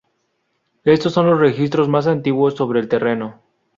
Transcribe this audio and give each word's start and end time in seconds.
Estos 0.83 1.13
son 1.13 1.27
los 1.27 1.39
registros 1.39 1.87
más 1.87 2.07
antiguos 2.07 2.55
sobre 2.55 2.79
el 2.79 2.87
terreno. 2.89 3.39